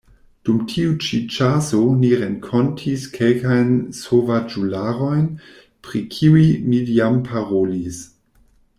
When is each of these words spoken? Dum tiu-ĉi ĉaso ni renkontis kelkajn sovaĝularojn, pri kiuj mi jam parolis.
Dum 0.47 0.61
tiu-ĉi 0.69 1.17
ĉaso 1.35 1.81
ni 1.99 2.09
renkontis 2.21 3.05
kelkajn 3.17 3.69
sovaĝularojn, 3.99 5.23
pri 5.89 6.05
kiuj 6.17 6.51
mi 6.73 6.85
jam 6.99 7.25
parolis. 7.33 8.05